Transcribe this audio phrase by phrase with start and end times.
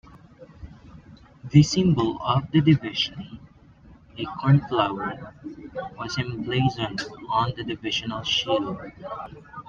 [1.51, 3.39] The symbol of the division,
[4.17, 5.35] a cornflower,
[5.95, 8.79] was emblazoned on the divisional shield.